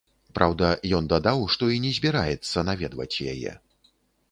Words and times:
Праўда, 0.37 0.69
ён 0.99 1.09
дадаў, 1.11 1.43
што 1.57 1.69
і 1.75 1.77
не 1.85 1.93
збіраецца 1.99 2.65
наведваць 2.73 3.21
яе. 3.37 3.57